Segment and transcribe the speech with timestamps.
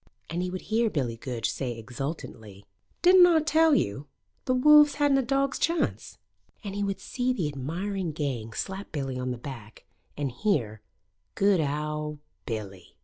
[0.31, 2.65] And he would hear Billy Goodge say exultantly:
[3.03, 4.07] "Didn't Aw tell yo'
[4.45, 6.17] the Wolves hadn't a dog's chance?"
[6.63, 9.85] And he would see the admiring gang slap Billy on the back,
[10.17, 10.81] and hear
[11.35, 12.17] "Good owd
[12.47, 12.97] Billy!"